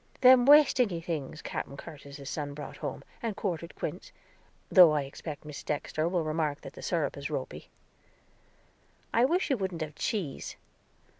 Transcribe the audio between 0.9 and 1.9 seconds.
things Capen